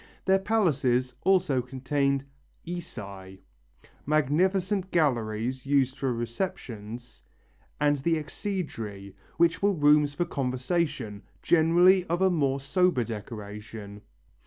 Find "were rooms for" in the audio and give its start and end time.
9.61-10.25